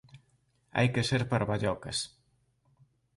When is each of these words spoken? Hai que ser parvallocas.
Hai 0.77 0.87
que 0.93 1.03
ser 1.09 1.21
parvallocas. 1.33 1.97